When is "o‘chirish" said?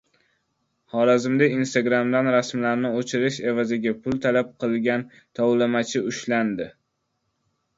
3.01-3.37